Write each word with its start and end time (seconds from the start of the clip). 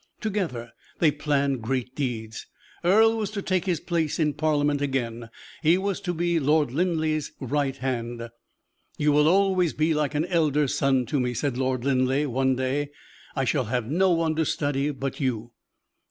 Together 0.19 0.71
they 0.97 1.11
planned 1.11 1.61
great 1.61 1.93
deeds. 1.95 2.47
Earle 2.83 3.15
was 3.17 3.29
to 3.29 3.41
take 3.43 3.65
his 3.65 3.79
place 3.79 4.17
in 4.17 4.33
Parliament 4.33 4.81
again; 4.81 5.29
he 5.61 5.77
was 5.77 6.01
to 6.01 6.11
be 6.11 6.39
Lord 6.39 6.71
Linleigh's 6.71 7.33
right 7.39 7.77
hand. 7.77 8.27
"You 8.97 9.11
will 9.11 9.27
always 9.27 9.73
be 9.73 9.93
like 9.93 10.15
an 10.15 10.25
elder 10.25 10.67
son 10.67 11.05
to 11.05 11.19
me," 11.19 11.35
said 11.35 11.55
Lord 11.55 11.85
Linleigh 11.85 12.25
one 12.27 12.55
day. 12.55 12.89
"I 13.35 13.45
shall 13.45 13.65
have 13.65 13.91
no 13.91 14.09
one 14.09 14.33
to 14.37 14.43
study 14.43 14.89
but 14.89 15.19
you." 15.19 15.51